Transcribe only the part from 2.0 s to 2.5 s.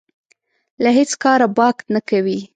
کوي.